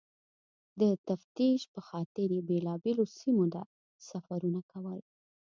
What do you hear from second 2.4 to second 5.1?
بېلابېلو سیمو ته سفرونه کول.